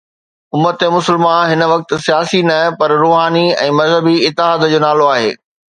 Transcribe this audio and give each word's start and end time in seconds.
امت 0.55 0.79
مسلمه 0.95 1.35
هن 1.51 1.61
وقت 1.73 1.89
سياسي 2.05 2.41
نه 2.49 2.59
پر 2.79 2.89
روحاني 3.03 3.47
۽ 3.63 3.69
مذهبي 3.81 4.15
اتحاد 4.31 4.59
جو 4.75 4.79
نالو 4.87 5.05
آهي. 5.15 5.31